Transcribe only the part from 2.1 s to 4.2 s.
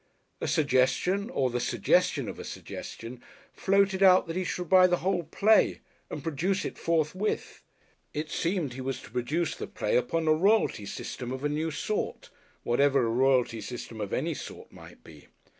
of a suggestion, floated